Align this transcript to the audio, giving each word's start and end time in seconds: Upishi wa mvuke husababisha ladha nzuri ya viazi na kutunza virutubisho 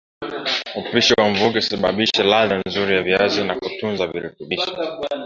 Upishi 0.75 1.13
wa 1.13 1.29
mvuke 1.29 1.55
husababisha 1.59 2.23
ladha 2.23 2.61
nzuri 2.65 2.95
ya 2.95 3.03
viazi 3.03 3.43
na 3.43 3.55
kutunza 3.55 4.07
virutubisho 4.07 4.75